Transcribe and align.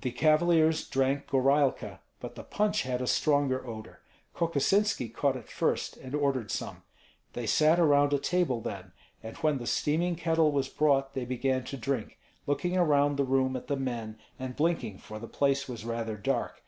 The 0.00 0.10
cavaliers 0.10 0.88
drank 0.88 1.26
gorailka, 1.26 1.98
but 2.18 2.34
the 2.34 2.42
punch 2.42 2.84
had 2.84 3.02
a 3.02 3.06
stronger 3.06 3.66
odor. 3.66 4.00
Kokosinski 4.34 5.12
caught 5.12 5.36
it 5.36 5.50
first, 5.50 5.98
and 5.98 6.14
ordered 6.14 6.50
some. 6.50 6.82
They 7.34 7.46
sat 7.46 7.78
around 7.78 8.14
a 8.14 8.18
table 8.18 8.62
then; 8.62 8.92
and 9.22 9.36
when 9.36 9.58
the 9.58 9.66
steaming 9.66 10.16
kettle 10.16 10.50
was 10.50 10.70
brought 10.70 11.12
they 11.12 11.26
began 11.26 11.64
to 11.64 11.76
drink, 11.76 12.16
looking 12.46 12.78
around 12.78 13.16
the 13.18 13.24
room 13.24 13.54
at 13.54 13.66
the 13.66 13.76
men 13.76 14.16
and 14.38 14.56
blinking, 14.56 14.96
for 14.96 15.18
the 15.18 15.28
place 15.28 15.68
was 15.68 15.84
rather 15.84 16.16
dark. 16.16 16.62